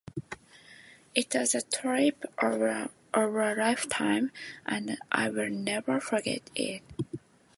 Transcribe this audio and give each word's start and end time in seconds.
It 1.13 1.31
was 1.35 1.53
a 1.53 1.61
trip 1.61 2.25
of 2.39 2.59
a 2.59 2.89
lifetime 3.27 4.31
and 4.65 4.97
I 5.11 5.29
will 5.29 5.51
never 5.51 5.99
forget 5.99 6.41
it. 6.55 6.81